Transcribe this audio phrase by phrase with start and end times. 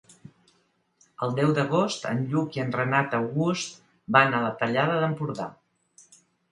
[1.27, 3.79] El deu d'agost en Lluc i en Renat August
[4.19, 5.51] van a la Tallada d'Empordà.